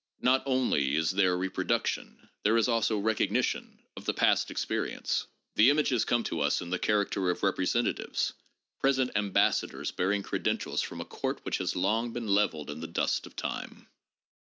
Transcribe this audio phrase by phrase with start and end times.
[0.23, 5.27] Not only is there reproduction, there is also recognition, of the past experience.
[5.53, 8.33] The images come to us in the character of representatives,
[8.79, 13.27] present ambassadors bearing credentials from a court which has long been levelled in the dust
[13.27, 13.85] of time.